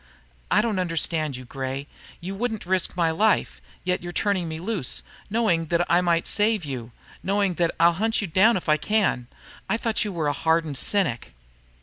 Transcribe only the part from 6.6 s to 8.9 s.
you, knowing that I'll hunt you down if I